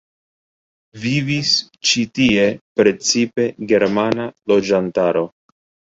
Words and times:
Vivis 1.03 1.51
ĉi 1.91 2.07
tie 2.21 2.47
precipe 2.83 3.49
germana 3.75 4.31
loĝantaro. 4.55 5.29